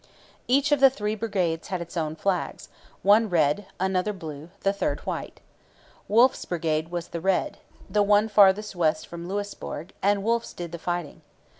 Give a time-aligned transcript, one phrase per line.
[0.47, 2.63] Each of the three brigades had its own flag
[3.03, 5.41] one red, another blue, and the third white.
[6.07, 10.79] Wolfe's brigade was the red, the one farthest west from Louisbourg, and Wolfe's did the
[10.79, 11.21] fighting.